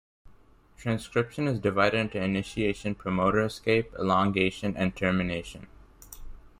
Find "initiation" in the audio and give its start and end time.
2.19-2.95